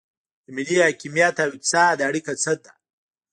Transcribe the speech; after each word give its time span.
د 0.45 0.47
ملي 0.55 0.77
حاکمیت 0.85 1.35
او 1.43 1.49
اقتصاد 1.51 1.97
اړیکه 2.07 2.31
څه 2.43 2.51
ده؟ 2.63 2.71